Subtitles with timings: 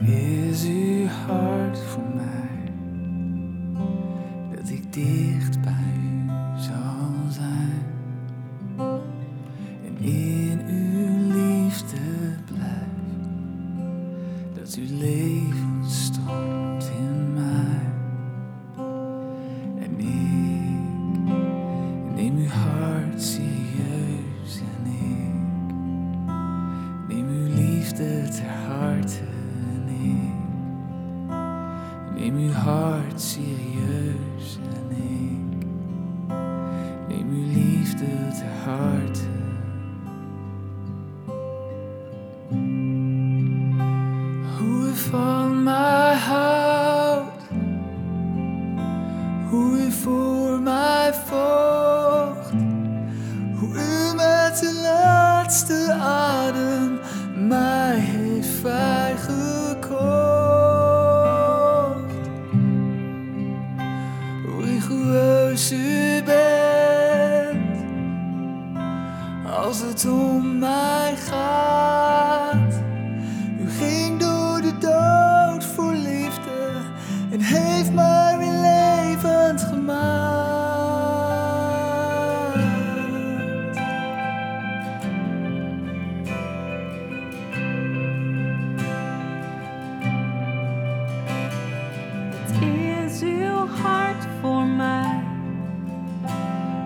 [0.00, 2.72] Is uw hart voor mij
[4.54, 7.82] dat ik dicht bij u zal zijn
[9.84, 11.96] en in uw liefde
[12.44, 12.86] blijf,
[14.54, 17.92] dat uw leven stroomt in mij
[19.78, 20.70] en ik
[22.14, 25.74] neem uw hart serieus en ik
[27.08, 29.39] neem uw liefde ter harte
[32.20, 35.66] neem uw hart serieus en ik
[37.08, 38.06] neem uw liefde
[38.38, 39.28] ter harte.
[44.58, 47.42] Hoe u van mij houdt,
[49.50, 51.69] hoe u voor mij vocht,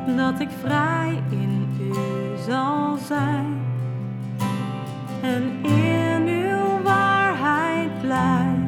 [0.06, 1.92] dat ik vrij in u
[2.46, 3.46] zal zijn.
[5.22, 8.58] En in uw waarheid blijf,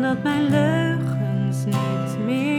[0.00, 2.55] dat mijn leugens niet meer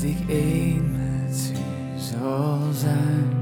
[0.00, 3.32] dat ik één met u zal zijn.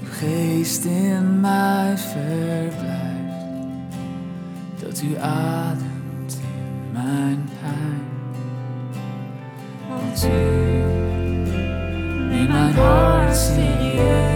[0.00, 3.44] Uw geest in mij verblijft,
[4.82, 8.00] dat u ademt in mijn pijn.
[9.88, 10.28] Want u
[12.28, 14.35] neemt mijn hart serieus.